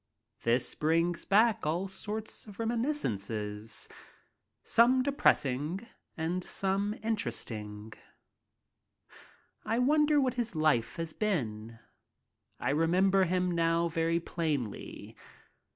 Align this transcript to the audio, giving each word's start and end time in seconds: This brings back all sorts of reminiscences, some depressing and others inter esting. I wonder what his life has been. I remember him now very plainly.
This 0.41 0.73
brings 0.73 1.25
back 1.25 1.63
all 1.63 1.87
sorts 1.87 2.47
of 2.47 2.57
reminiscences, 2.59 3.87
some 4.63 5.03
depressing 5.03 5.85
and 6.17 6.41
others 6.43 6.95
inter 7.03 7.29
esting. 7.29 7.93
I 9.63 9.77
wonder 9.77 10.19
what 10.19 10.33
his 10.33 10.55
life 10.55 10.95
has 10.95 11.13
been. 11.13 11.77
I 12.59 12.71
remember 12.71 13.25
him 13.25 13.51
now 13.51 13.89
very 13.89 14.19
plainly. 14.19 15.15